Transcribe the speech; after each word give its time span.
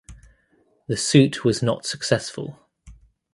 The 0.87 0.97
suit 0.97 1.45
was 1.45 1.61
not 1.61 1.85
successful. 1.85 2.57